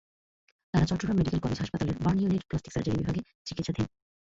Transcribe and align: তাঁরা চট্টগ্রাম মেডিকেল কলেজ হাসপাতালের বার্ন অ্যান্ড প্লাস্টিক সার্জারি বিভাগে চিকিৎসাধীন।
তাঁরা 0.73 0.85
চট্টগ্রাম 0.89 1.17
মেডিকেল 1.17 1.39
কলেজ 1.41 1.57
হাসপাতালের 1.61 1.97
বার্ন 2.03 2.19
অ্যান্ড 2.21 2.47
প্লাস্টিক 2.49 2.71
সার্জারি 2.73 2.97
বিভাগে 2.99 3.21
চিকিৎসাধীন। 3.47 3.85